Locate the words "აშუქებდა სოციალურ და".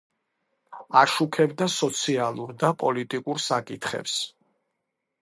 1.01-2.75